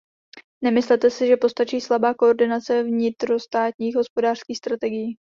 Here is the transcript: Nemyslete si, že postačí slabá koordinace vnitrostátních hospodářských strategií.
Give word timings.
Nemyslete 0.63 1.09
si, 1.09 1.27
že 1.27 1.37
postačí 1.37 1.81
slabá 1.81 2.13
koordinace 2.13 2.83
vnitrostátních 2.83 3.95
hospodářských 3.95 4.57
strategií. 4.57 5.15